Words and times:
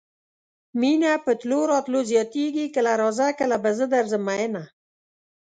مينه 0.79 1.11
په 1.25 1.31
تلو 1.41 1.59
راتلو 1.71 1.99
زياتيږي 2.11 2.65
کله 2.75 2.91
راځه 3.01 3.27
کله 3.39 3.57
به 3.63 3.71
زه 3.77 3.85
درځم 3.95 4.21
مينه 4.29 4.63